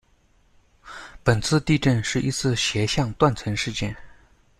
[1.23, 3.95] 本次地震是一次斜向断层事件。